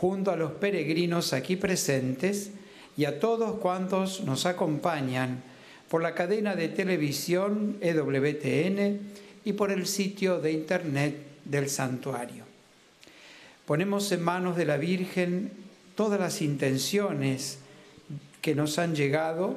junto 0.00 0.30
a 0.30 0.36
los 0.36 0.52
peregrinos 0.52 1.32
aquí 1.32 1.56
presentes 1.56 2.50
y 2.96 3.04
a 3.04 3.18
todos 3.18 3.58
cuantos 3.58 4.22
nos 4.22 4.46
acompañan 4.46 5.42
por 5.88 6.02
la 6.02 6.14
cadena 6.14 6.54
de 6.56 6.68
televisión 6.68 7.78
EWTN 7.80 9.00
y 9.44 9.52
por 9.52 9.70
el 9.70 9.86
sitio 9.86 10.40
de 10.40 10.52
internet 10.52 11.16
del 11.44 11.70
santuario. 11.70 12.44
Ponemos 13.64 14.10
en 14.12 14.22
manos 14.22 14.56
de 14.56 14.64
la 14.64 14.76
Virgen 14.76 15.52
todas 15.94 16.20
las 16.20 16.42
intenciones 16.42 17.58
que 18.40 18.54
nos 18.54 18.78
han 18.78 18.94
llegado 18.94 19.56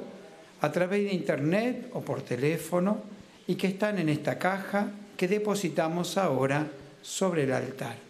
a 0.60 0.72
través 0.72 1.04
de 1.04 1.12
internet 1.12 1.90
o 1.92 2.00
por 2.00 2.22
teléfono 2.22 3.02
y 3.46 3.56
que 3.56 3.66
están 3.66 3.98
en 3.98 4.08
esta 4.08 4.38
caja 4.38 4.90
que 5.16 5.28
depositamos 5.28 6.16
ahora 6.16 6.68
sobre 7.02 7.44
el 7.44 7.52
altar. 7.52 8.09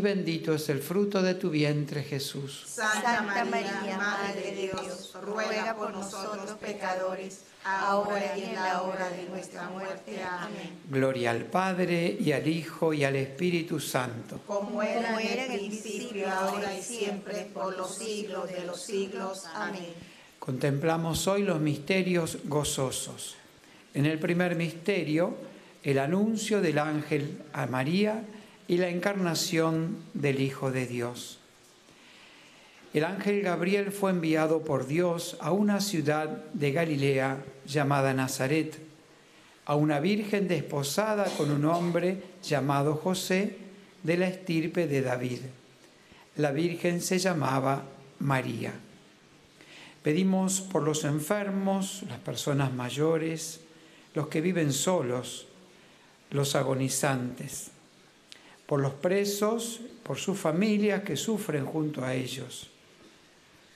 bendito 0.00 0.54
es 0.54 0.68
el 0.68 0.80
fruto 0.80 1.20
de 1.20 1.34
tu 1.34 1.50
vientre, 1.50 2.04
Jesús. 2.04 2.62
Santa 2.64 3.22
María, 3.44 3.96
Madre 3.96 4.52
de 4.52 4.68
Dios, 4.68 5.12
ruega 5.20 5.74
por 5.74 5.90
nosotros 5.90 6.52
pecadores, 6.60 7.40
ahora 7.64 8.38
y 8.38 8.44
en 8.44 8.54
la 8.54 8.82
hora 8.82 9.10
de 9.10 9.28
nuestra 9.28 9.68
muerte. 9.68 10.22
Amén. 10.22 10.78
Gloria 10.88 11.32
al 11.32 11.44
Padre, 11.46 12.16
y 12.20 12.30
al 12.30 12.46
Hijo, 12.46 12.94
y 12.94 13.02
al 13.02 13.16
Espíritu 13.16 13.80
Santo. 13.80 14.40
Como 14.46 14.80
era 14.80 15.20
en 15.20 15.50
el 15.50 15.58
principio, 15.58 16.30
ahora 16.30 16.72
y 16.72 16.82
siempre, 16.82 17.50
por 17.52 17.76
los 17.76 17.96
siglos 17.96 18.48
de 18.48 18.64
los 18.64 18.80
siglos. 18.80 19.44
Amén. 19.52 19.92
Contemplamos 20.38 21.26
hoy 21.26 21.42
los 21.42 21.60
misterios 21.60 22.38
gozosos. 22.44 23.34
En 23.92 24.06
el 24.06 24.20
primer 24.20 24.54
misterio, 24.54 25.34
el 25.82 25.98
anuncio 25.98 26.60
del 26.60 26.78
ángel 26.78 27.42
a 27.52 27.66
María, 27.66 28.22
y 28.70 28.76
la 28.76 28.88
encarnación 28.88 29.96
del 30.14 30.40
Hijo 30.40 30.70
de 30.70 30.86
Dios. 30.86 31.40
El 32.94 33.02
ángel 33.02 33.42
Gabriel 33.42 33.90
fue 33.90 34.12
enviado 34.12 34.62
por 34.62 34.86
Dios 34.86 35.36
a 35.40 35.50
una 35.50 35.80
ciudad 35.80 36.44
de 36.52 36.70
Galilea 36.70 37.38
llamada 37.66 38.14
Nazaret, 38.14 38.78
a 39.64 39.74
una 39.74 39.98
virgen 39.98 40.46
desposada 40.46 41.24
con 41.36 41.50
un 41.50 41.64
hombre 41.64 42.22
llamado 42.44 42.94
José 42.94 43.56
de 44.04 44.16
la 44.16 44.28
estirpe 44.28 44.86
de 44.86 45.02
David. 45.02 45.40
La 46.36 46.52
virgen 46.52 47.00
se 47.00 47.18
llamaba 47.18 47.82
María. 48.20 48.72
Pedimos 50.04 50.60
por 50.60 50.84
los 50.84 51.02
enfermos, 51.02 52.04
las 52.08 52.20
personas 52.20 52.72
mayores, 52.72 53.62
los 54.14 54.28
que 54.28 54.40
viven 54.40 54.72
solos, 54.72 55.48
los 56.30 56.54
agonizantes 56.54 57.72
por 58.70 58.80
los 58.80 58.92
presos, 58.92 59.80
por 60.04 60.16
sus 60.16 60.38
familias 60.38 61.02
que 61.02 61.16
sufren 61.16 61.66
junto 61.66 62.04
a 62.04 62.14
ellos, 62.14 62.70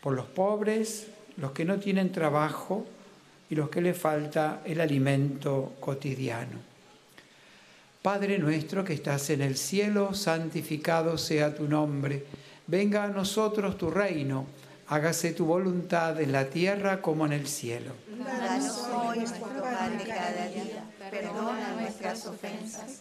por 0.01 0.15
los 0.15 0.27
pobres, 0.27 1.09
los 1.37 1.51
que 1.51 1.65
no 1.65 1.81
tienen 1.81 2.13
trabajo 2.13 2.87
y 3.51 3.57
los 3.57 3.71
que 3.71 3.81
les 3.81 3.99
falta 3.99 4.63
el 4.65 4.81
alimento 4.81 5.73
cotidiano. 5.81 6.61
Padre 8.03 8.39
nuestro 8.39 8.85
que 8.85 8.93
estás 8.93 9.31
en 9.31 9.43
el 9.43 9.57
cielo, 9.57 10.15
santificado 10.15 11.19
sea 11.19 11.57
tu 11.57 11.67
nombre, 11.67 12.27
venga 12.69 13.03
a 13.03 13.09
nosotros 13.09 13.77
tu 13.77 13.91
reino, 13.91 14.47
hágase 14.87 15.33
tu 15.33 15.45
voluntad 15.45 16.21
en 16.21 16.31
la 16.31 16.49
tierra 16.49 17.03
como 17.03 17.27
en 17.27 17.33
el 17.33 17.49
cielo. 17.49 17.91
Danos 18.17 18.87
hoy 18.95 19.19
nuestro 19.19 19.61
pan 19.61 19.99
de 19.99 20.05
cada 20.05 20.47
día, 20.47 20.85
perdona 21.11 21.73
nuestras 21.81 22.27
ofensas 22.27 23.01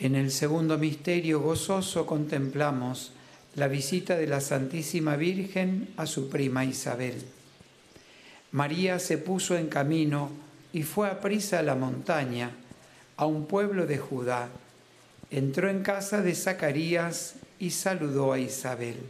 En 0.00 0.14
el 0.14 0.30
segundo 0.30 0.78
misterio 0.78 1.40
gozoso 1.40 2.06
contemplamos 2.06 3.10
la 3.56 3.66
visita 3.66 4.16
de 4.16 4.28
la 4.28 4.40
Santísima 4.40 5.16
Virgen 5.16 5.88
a 5.96 6.06
su 6.06 6.28
prima 6.28 6.64
Isabel. 6.64 7.16
María 8.52 9.00
se 9.00 9.18
puso 9.18 9.56
en 9.56 9.66
camino 9.66 10.30
y 10.72 10.84
fue 10.84 11.08
a 11.08 11.20
prisa 11.20 11.58
a 11.58 11.62
la 11.64 11.74
montaña, 11.74 12.52
a 13.16 13.26
un 13.26 13.46
pueblo 13.46 13.86
de 13.86 13.98
Judá. 13.98 14.50
Entró 15.32 15.68
en 15.68 15.82
casa 15.82 16.22
de 16.22 16.36
Zacarías 16.36 17.34
y 17.58 17.70
saludó 17.70 18.32
a 18.32 18.38
Isabel. 18.38 19.00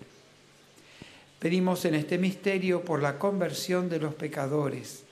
Pedimos 1.39 1.85
en 1.85 1.97
este 1.97 2.17
misterio 2.17 2.83
por 2.83 3.03
la 3.03 3.19
conversión 3.19 3.91
de 3.91 4.01
los 4.01 4.15
pecadores, 4.15 5.05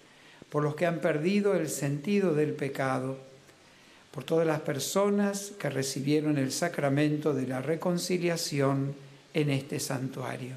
por 0.49 0.62
los 0.62 0.75
que 0.75 0.87
han 0.87 1.00
perdido 1.00 1.55
el 1.55 1.69
sentido 1.69 2.34
del 2.34 2.55
pecado, 2.55 3.25
por 4.16 4.24
todas 4.24 4.46
las 4.46 4.60
personas 4.60 5.52
que 5.58 5.68
recibieron 5.68 6.38
el 6.38 6.50
sacramento 6.50 7.34
de 7.34 7.46
la 7.46 7.60
reconciliación 7.60 8.96
en 9.34 9.50
este 9.50 9.78
santuario. 9.78 10.54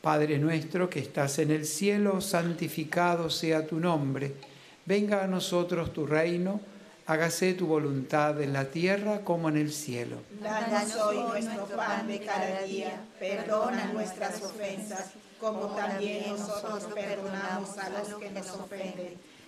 Padre 0.00 0.38
nuestro 0.38 0.88
que 0.88 1.00
estás 1.00 1.40
en 1.40 1.50
el 1.50 1.66
cielo, 1.66 2.20
santificado 2.20 3.30
sea 3.30 3.66
tu 3.66 3.80
nombre, 3.80 4.34
venga 4.84 5.24
a 5.24 5.26
nosotros 5.26 5.92
tu 5.92 6.06
reino, 6.06 6.60
hágase 7.06 7.54
tu 7.54 7.66
voluntad 7.66 8.40
en 8.40 8.52
la 8.52 8.66
tierra 8.66 9.22
como 9.22 9.48
en 9.48 9.56
el 9.56 9.72
cielo. 9.72 10.18
Danos 10.40 10.94
hoy 10.94 11.18
nuestro 11.18 11.66
pan 11.76 12.06
de 12.06 12.20
cada 12.20 12.62
día, 12.62 13.00
perdona 13.18 13.92
nuestras 13.92 14.40
ofensas, 14.40 15.14
como 15.40 15.74
también 15.74 16.26
nosotros 16.28 16.84
perdonamos 16.94 17.76
a 17.76 17.90
los 17.90 18.14
que 18.20 18.30
nos 18.30 18.50
ofenden. 18.50 19.35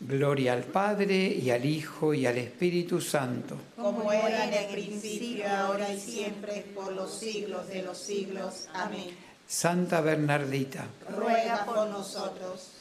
Gloria 0.00 0.52
al 0.52 0.64
Padre 0.64 1.26
y 1.26 1.50
al 1.50 1.64
Hijo 1.64 2.14
y 2.14 2.26
al 2.26 2.38
Espíritu 2.38 3.00
Santo. 3.00 3.56
Como 3.76 4.12
era 4.12 4.46
en 4.46 4.54
el 4.54 4.72
principio, 4.72 5.48
ahora 5.48 5.92
y 5.92 5.98
siempre, 5.98 6.64
por 6.74 6.92
los 6.92 7.18
siglos 7.18 7.68
de 7.68 7.82
los 7.82 7.98
siglos. 7.98 8.68
Amén. 8.72 9.10
Santa 9.46 10.00
Bernardita, 10.00 10.86
Ruega 11.10 11.64
por 11.64 11.88
nosotros. 11.88 12.78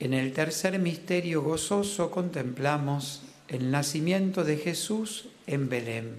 en 0.00 0.14
el 0.14 0.32
tercer 0.32 0.78
misterio 0.78 1.42
gozoso 1.42 2.10
contemplamos 2.10 3.20
el 3.48 3.70
nacimiento 3.70 4.44
de 4.44 4.56
Jesús 4.56 5.28
en 5.46 5.68
Belén. 5.68 6.14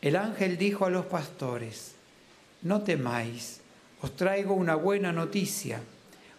El 0.00 0.16
ángel 0.16 0.56
dijo 0.56 0.86
a 0.86 0.90
los 0.90 1.04
pastores, 1.04 1.95
no 2.62 2.82
temáis, 2.82 3.60
os 4.02 4.14
traigo 4.16 4.54
una 4.54 4.74
buena 4.74 5.12
noticia, 5.12 5.80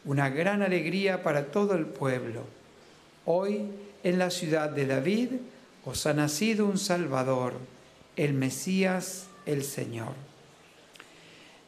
una 0.05 0.29
gran 0.29 0.61
alegría 0.61 1.23
para 1.23 1.47
todo 1.47 1.75
el 1.75 1.85
pueblo. 1.85 2.43
Hoy 3.25 3.69
en 4.03 4.19
la 4.19 4.29
ciudad 4.29 4.69
de 4.69 4.85
David 4.85 5.29
os 5.85 6.05
ha 6.05 6.13
nacido 6.13 6.65
un 6.65 6.77
Salvador, 6.77 7.53
el 8.15 8.33
Mesías, 8.33 9.27
el 9.45 9.63
Señor. 9.63 10.13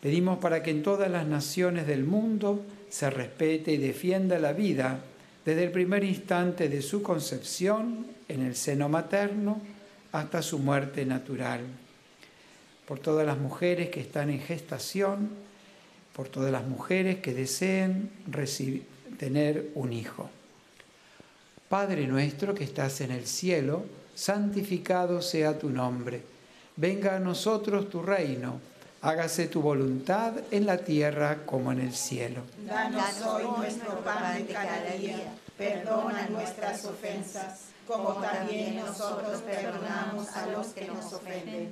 Pedimos 0.01 0.39
para 0.39 0.63
que 0.63 0.71
en 0.71 0.83
todas 0.83 1.11
las 1.11 1.27
naciones 1.27 1.85
del 1.85 2.03
mundo 2.03 2.63
se 2.89 3.09
respete 3.09 3.73
y 3.73 3.77
defienda 3.77 4.39
la 4.39 4.53
vida 4.53 5.01
desde 5.43 5.65
el 5.65 5.71
primer 5.71 6.03
instante 6.03 6.69
de 6.69 6.81
su 6.81 7.01
concepción 7.01 8.07
en 8.27 8.45
el 8.45 8.55
seno 8.55 8.87
materno 8.87 9.61
hasta 10.11 10.41
su 10.41 10.59
muerte 10.59 11.05
natural. 11.05 11.61
Por 12.89 12.99
todas 12.99 13.25
las 13.25 13.37
mujeres 13.37 13.89
que 13.89 14.01
están 14.01 14.29
en 14.29 14.41
gestación, 14.41 15.29
por 16.13 16.27
todas 16.27 16.51
las 16.51 16.65
mujeres 16.65 17.19
que 17.19 17.33
deseen 17.33 18.11
tener 19.17 19.69
un 19.75 19.93
hijo. 19.93 20.29
Padre 21.69 22.05
nuestro 22.07 22.53
que 22.53 22.65
estás 22.65 22.99
en 22.99 23.11
el 23.11 23.25
cielo, 23.25 23.85
santificado 24.13 25.21
sea 25.21 25.57
tu 25.57 25.69
nombre. 25.69 26.21
Venga 26.75 27.15
a 27.15 27.19
nosotros 27.19 27.89
tu 27.89 28.01
reino 28.01 28.59
hágase 29.01 29.47
tu 29.47 29.61
voluntad 29.61 30.33
en 30.51 30.65
la 30.65 30.77
tierra 30.77 31.45
como 31.45 31.71
en 31.71 31.79
el 31.79 31.93
cielo. 31.93 32.41
Danos 32.65 33.21
hoy 33.21 33.43
nuestro 33.57 33.99
pan 34.03 34.37
de 34.37 34.53
cada 34.53 34.91
día. 34.91 35.33
Perdona 35.57 36.27
nuestras 36.29 36.85
ofensas, 36.85 37.61
como 37.87 38.13
también 38.15 38.77
nosotros 38.77 39.41
perdonamos 39.41 40.29
a 40.29 40.47
los 40.47 40.67
que 40.67 40.87
nos 40.87 41.11
ofenden. 41.13 41.71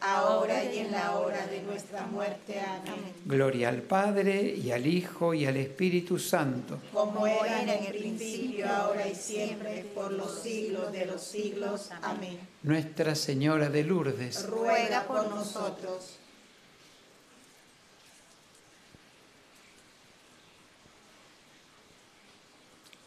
ahora 0.00 0.64
y 0.64 0.78
en 0.78 0.92
la 0.92 1.16
hora 1.16 1.46
de 1.46 1.62
nuestra 1.62 2.06
muerte. 2.06 2.60
Amén. 2.60 3.14
Gloria 3.24 3.68
al 3.68 3.82
Padre 3.82 4.54
y 4.54 4.70
al 4.70 4.86
Hijo 4.86 5.34
y 5.34 5.46
al 5.46 5.56
Espíritu 5.56 6.18
Santo. 6.18 6.78
Como 6.92 7.26
era 7.26 7.62
en 7.62 7.68
el 7.68 7.86
principio, 7.86 8.68
ahora 8.68 9.08
y 9.08 9.14
siempre, 9.14 9.86
por 9.94 10.12
los 10.12 10.40
siglos 10.40 10.92
de 10.92 11.06
los 11.06 11.22
siglos. 11.22 11.90
Amén. 12.02 12.38
Nuestra 12.62 13.14
Señora 13.14 13.68
de 13.68 13.84
Lourdes, 13.84 14.46
Ruega 14.46 15.04
por 15.04 15.28
nosotros. 15.28 16.18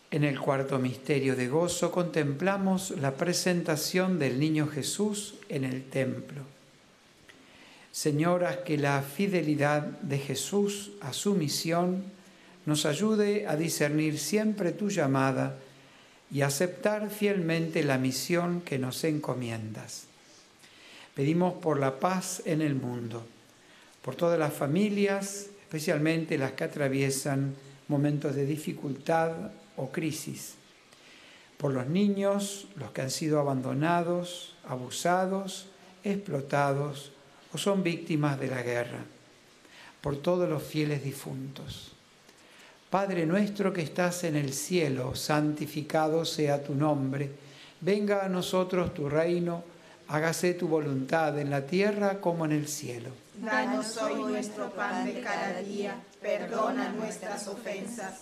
en 0.10 0.24
el 0.24 0.40
cuarto 0.40 0.80
misterio 0.80 1.36
de 1.36 1.48
gozo 1.48 1.92
contemplamos 1.92 2.92
la 2.92 3.14
presentación 3.16 4.20
del 4.20 4.40
niño 4.40 4.68
Jesús 4.68 5.36
en 5.50 5.64
el 5.64 5.90
templo. 5.90 6.57
Señora, 7.98 8.64
que 8.64 8.78
la 8.78 9.02
fidelidad 9.02 9.82
de 9.82 10.20
Jesús 10.20 10.92
a 11.02 11.14
su 11.14 11.34
misión 11.34 12.04
nos 12.68 12.86
ayude 12.86 13.48
a 13.48 13.56
discernir 13.56 14.20
siempre 14.20 14.72
tu 14.72 14.92
llamada 14.92 15.58
y 16.30 16.42
aceptar 16.42 17.10
fielmente 17.10 17.84
la 17.84 17.98
misión 17.98 18.62
que 18.62 18.78
nos 18.78 19.04
encomiendas. 19.04 20.04
Pedimos 21.16 21.56
por 21.56 21.80
la 21.80 22.00
paz 22.00 22.44
en 22.46 22.62
el 22.62 22.76
mundo, 22.76 23.26
por 24.04 24.14
todas 24.14 24.38
las 24.38 24.54
familias, 24.54 25.48
especialmente 25.64 26.38
las 26.38 26.52
que 26.52 26.66
atraviesan 26.66 27.56
momentos 27.88 28.36
de 28.36 28.46
dificultad 28.46 29.32
o 29.76 29.90
crisis, 29.90 30.54
por 31.58 31.74
los 31.74 31.88
niños, 31.88 32.68
los 32.76 32.92
que 32.92 33.02
han 33.02 33.10
sido 33.10 33.40
abandonados, 33.40 34.56
abusados, 34.68 35.70
explotados 36.04 37.17
o 37.54 37.58
son 37.58 37.84
víctimas 37.84 38.40
de 38.40 38.48
la 38.48 38.62
guerra, 38.62 39.00
por 40.02 40.18
todos 40.18 40.50
los 40.50 40.64
fieles 40.64 41.04
difuntos. 41.04 41.94
Padre 42.90 43.26
nuestro 43.26 43.74
que 43.74 43.82
estás 43.82 44.24
en 44.24 44.36
el 44.36 44.54
cielo, 44.54 45.14
santificado 45.16 46.24
sea 46.24 46.64
tu 46.64 46.74
nombre, 46.74 47.32
venga 47.82 48.24
a 48.24 48.30
nosotros 48.30 48.94
tu 48.94 49.10
reino, 49.10 49.64
hágase 50.08 50.54
tu 50.54 50.68
voluntad 50.68 51.38
en 51.38 51.50
la 51.50 51.66
tierra 51.66 52.22
como 52.22 52.46
en 52.46 52.54
el 52.54 52.68
cielo. 52.68 53.10
Danos 53.36 53.98
hoy 53.98 54.16
nuestro 54.32 54.72
pan 54.72 55.06
de 55.06 55.22
cada 55.22 55.60
día, 55.62 56.02
perdona 56.22 56.90
nuestras 56.94 57.48
ofensas, 57.48 58.22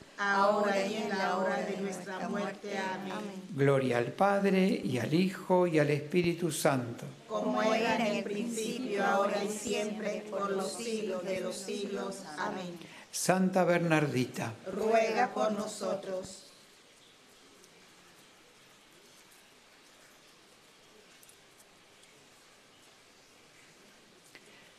ahora 0.21 0.85
y 0.85 0.95
en 0.95 1.09
la 1.09 1.37
hora 1.37 1.57
de 1.57 1.77
nuestra 1.77 2.29
muerte. 2.29 2.77
Amén. 2.77 3.43
Gloria 3.51 3.97
al 3.97 4.11
Padre 4.11 4.81
y 4.83 4.97
al 4.97 5.13
Hijo 5.13 5.67
y 5.67 5.79
al 5.79 5.89
Espíritu 5.89 6.51
Santo. 6.51 7.05
Como 7.27 7.61
era 7.63 7.95
en 7.95 8.17
el 8.17 8.23
principio, 8.23 9.03
ahora 9.05 9.43
y 9.43 9.49
siempre, 9.49 10.25
por 10.29 10.51
los 10.51 10.73
siglos 10.73 11.23
de 11.23 11.41
los 11.41 11.55
siglos. 11.55 12.23
Amén. 12.37 12.77
Santa 13.11 13.63
Bernardita, 13.65 14.53
ruega 14.73 15.33
por 15.33 15.51
nosotros. 15.51 16.47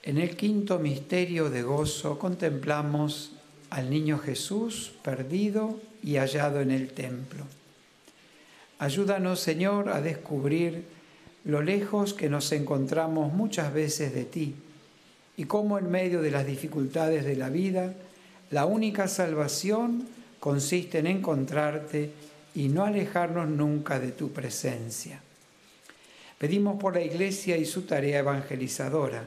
En 0.04 0.18
el 0.18 0.36
quinto 0.36 0.78
misterio 0.80 1.48
de 1.48 1.62
gozo 1.62 2.18
contemplamos 2.18 3.32
al 3.72 3.88
niño 3.88 4.18
Jesús 4.18 4.92
perdido 5.02 5.80
y 6.02 6.16
hallado 6.16 6.60
en 6.60 6.70
el 6.70 6.92
templo. 6.92 7.46
Ayúdanos, 8.78 9.40
Señor, 9.40 9.88
a 9.88 10.02
descubrir 10.02 10.84
lo 11.44 11.62
lejos 11.62 12.12
que 12.12 12.28
nos 12.28 12.52
encontramos 12.52 13.32
muchas 13.32 13.72
veces 13.72 14.14
de 14.14 14.26
ti 14.26 14.54
y 15.38 15.44
cómo 15.44 15.78
en 15.78 15.90
medio 15.90 16.20
de 16.20 16.30
las 16.30 16.46
dificultades 16.46 17.24
de 17.24 17.34
la 17.34 17.48
vida, 17.48 17.94
la 18.50 18.66
única 18.66 19.08
salvación 19.08 20.06
consiste 20.38 20.98
en 20.98 21.06
encontrarte 21.06 22.10
y 22.54 22.68
no 22.68 22.84
alejarnos 22.84 23.48
nunca 23.48 23.98
de 23.98 24.12
tu 24.12 24.32
presencia. 24.32 25.22
Pedimos 26.36 26.78
por 26.78 26.92
la 26.94 27.00
Iglesia 27.00 27.56
y 27.56 27.64
su 27.64 27.82
tarea 27.82 28.18
evangelizadora 28.18 29.24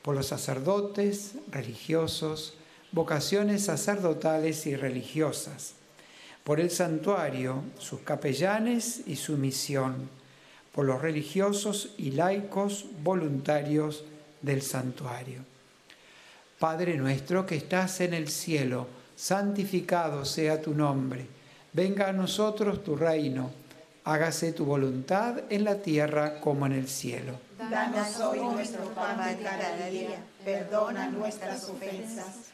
por 0.00 0.14
los 0.14 0.26
sacerdotes, 0.26 1.34
religiosos, 1.50 2.54
vocaciones 2.94 3.64
sacerdotales 3.64 4.66
y 4.66 4.76
religiosas, 4.76 5.74
por 6.44 6.60
el 6.60 6.70
santuario, 6.70 7.64
sus 7.76 8.00
capellanes 8.00 9.00
y 9.06 9.16
su 9.16 9.36
misión, 9.36 10.08
por 10.72 10.84
los 10.84 11.02
religiosos 11.02 11.90
y 11.98 12.12
laicos 12.12 12.86
voluntarios 13.02 14.04
del 14.42 14.62
santuario. 14.62 15.40
Padre 16.60 16.96
nuestro 16.96 17.44
que 17.44 17.56
estás 17.56 18.00
en 18.00 18.14
el 18.14 18.28
cielo, 18.28 18.86
santificado 19.16 20.24
sea 20.24 20.62
tu 20.62 20.72
nombre, 20.72 21.26
venga 21.72 22.08
a 22.08 22.12
nosotros 22.12 22.84
tu 22.84 22.94
reino, 22.94 23.50
hágase 24.04 24.52
tu 24.52 24.64
voluntad 24.64 25.40
en 25.50 25.64
la 25.64 25.76
tierra 25.82 26.40
como 26.40 26.66
en 26.66 26.72
el 26.72 26.88
cielo. 26.88 27.40
Danos 27.58 28.20
hoy 28.20 28.38
nuestro 28.38 28.84
pan 28.90 29.16
de 29.36 29.42
cada 29.42 29.86
día. 29.88 30.22
Perdona 30.44 31.08
nuestras 31.08 31.68
ofensas, 31.68 32.53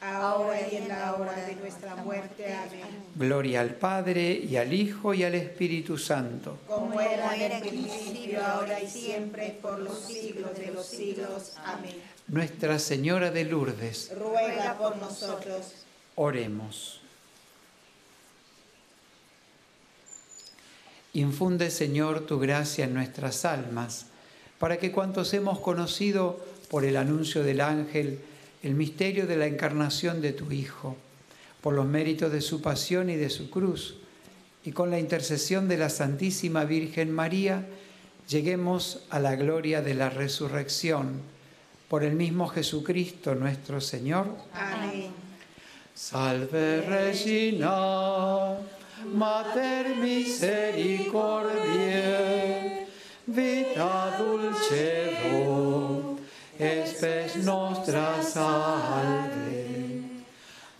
ahora 0.00 0.60
y 0.70 0.76
en 0.76 0.88
la 0.88 1.14
hora 1.14 1.34
de 1.34 1.56
nuestra 1.56 1.94
muerte. 1.96 2.52
Amén. 2.52 3.04
Gloria 3.14 3.60
al 3.60 3.74
Padre 3.74 4.32
y 4.32 4.56
al 4.56 4.72
Hijo 4.72 5.12
y 5.14 5.24
al 5.24 5.34
Espíritu 5.34 5.98
Santo. 5.98 6.58
Como 6.66 7.00
era 7.00 7.34
en 7.36 7.52
el 7.52 7.60
principio, 7.68 8.44
ahora 8.44 8.80
y 8.80 8.88
siempre, 8.88 9.58
por 9.60 9.78
los 9.78 9.98
siglos 10.00 10.56
de 10.56 10.70
los 10.72 10.86
siglos. 10.86 11.54
Amén. 11.64 11.96
Nuestra 12.28 12.78
Señora 12.78 13.30
de 13.30 13.44
Lourdes, 13.44 14.12
Ruega 14.16 14.78
por 14.78 14.96
nosotros. 14.96 15.74
oremos. 16.14 17.00
Infunde, 21.12 21.70
Señor, 21.70 22.26
tu 22.26 22.38
gracia 22.38 22.84
en 22.84 22.94
nuestras 22.94 23.44
almas, 23.44 24.06
para 24.60 24.78
que 24.78 24.92
cuantos 24.92 25.34
hemos 25.34 25.58
conocido 25.58 26.38
por 26.70 26.84
el 26.84 26.96
anuncio 26.96 27.42
del 27.42 27.60
ángel 27.60 28.20
el 28.62 28.74
misterio 28.74 29.26
de 29.26 29.36
la 29.36 29.46
encarnación 29.46 30.20
de 30.20 30.32
tu 30.32 30.52
Hijo, 30.52 30.96
por 31.60 31.74
los 31.74 31.86
méritos 31.86 32.32
de 32.32 32.40
su 32.40 32.60
pasión 32.60 33.10
y 33.10 33.16
de 33.16 33.30
su 33.30 33.50
cruz, 33.50 33.96
y 34.64 34.72
con 34.72 34.90
la 34.90 34.98
intercesión 34.98 35.68
de 35.68 35.78
la 35.78 35.88
Santísima 35.88 36.64
Virgen 36.64 37.12
María, 37.12 37.66
lleguemos 38.28 39.04
a 39.10 39.18
la 39.18 39.36
gloria 39.36 39.82
de 39.82 39.94
la 39.94 40.10
resurrección, 40.10 41.20
por 41.88 42.04
el 42.04 42.14
mismo 42.14 42.48
Jesucristo 42.48 43.34
nuestro 43.34 43.80
Señor. 43.80 44.28
Amén. 44.54 45.30
Salve 45.92 46.82
Regina, 46.82 48.58
Mater 49.12 49.96
misericordiae, 49.96 52.86
vita 53.26 54.16
dulcedo, 54.18 55.69
espes 57.00 57.44
nostra 57.44 58.22
salve. 58.22 60.02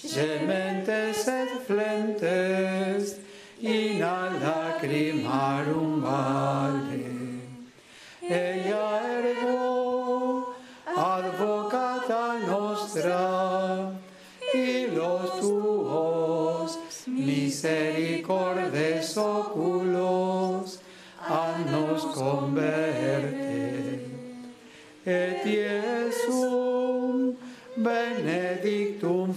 gementes 0.04 1.28
et 1.28 1.50
flentes, 1.66 3.16
in 3.62 4.02
a 4.04 4.30
lacrimarum 4.44 6.02
vale. 6.02 6.71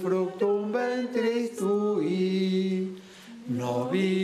Fructum 0.05 0.69
ventris 0.75 1.57
tui, 1.57 3.01
nobis 3.49 4.24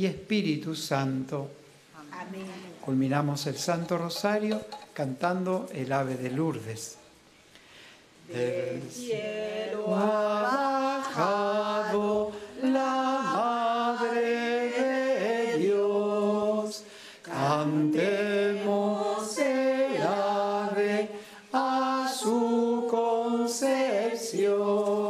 y 0.00 0.06
Espíritu 0.06 0.74
Santo. 0.74 1.50
Amén. 2.10 2.46
Culminamos 2.80 3.46
el 3.46 3.58
Santo 3.58 3.98
Rosario 3.98 4.62
cantando 4.94 5.68
el 5.74 5.92
Ave 5.92 6.16
de 6.16 6.30
Lourdes. 6.30 6.96
Del 8.26 8.90
cielo 8.90 9.94
ha 9.94 11.02
bajado 11.04 12.32
la 12.62 13.98
Madre 14.00 14.70
de 14.70 15.58
Dios. 15.58 16.84
Cantemos 17.20 18.56
el 19.36 20.00
Ave 20.00 21.10
a 21.52 22.10
su 22.18 22.88
concepción. 22.90 25.09